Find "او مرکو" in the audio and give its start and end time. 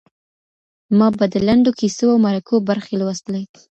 2.13-2.55